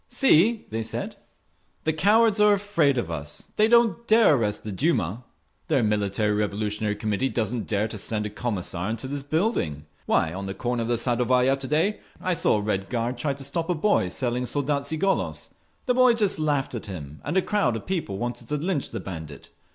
"See!" 0.09 0.65
they 0.71 0.81
said. 0.81 1.17
"The 1.83 1.93
cowards 1.93 2.39
are 2.39 2.53
afraid 2.53 2.97
of 2.97 3.11
us. 3.11 3.49
They 3.55 3.67
don't 3.67 4.07
dare 4.07 4.33
arrest 4.33 4.63
the 4.63 4.71
Duma! 4.71 5.25
Their 5.67 5.83
Military 5.83 6.33
Revolutionary 6.33 6.95
Committee 6.95 7.29
doesn't 7.29 7.67
dare 7.67 7.87
to 7.87 7.99
send 7.99 8.25
a 8.25 8.31
Commissar 8.31 8.89
into 8.89 9.07
this 9.07 9.21
building. 9.21 9.85
Why, 10.07 10.33
on 10.33 10.47
the 10.47 10.55
corner 10.55 10.81
of 10.81 10.87
the 10.87 10.97
Sadovaya 10.97 11.55
to 11.55 11.67
day, 11.67 11.99
I 12.19 12.33
saw 12.33 12.57
a 12.57 12.61
Red 12.61 12.89
Guard 12.89 13.19
try 13.19 13.35
to 13.35 13.43
stop 13.43 13.69
a 13.69 13.75
boy 13.75 14.07
selling 14.09 14.45
Soldatski 14.45 14.97
Golos…. 14.97 15.49
The 15.85 15.93
boy 15.93 16.15
just 16.15 16.39
laughed 16.39 16.73
at 16.73 16.87
him, 16.87 17.21
and 17.23 17.37
a 17.37 17.41
crowd 17.43 17.75
of 17.75 17.85
people 17.85 18.17
wanted 18.17 18.47
to 18.47 18.57
lynch 18.57 18.89
the 18.89 18.99
bandit. 19.01 19.51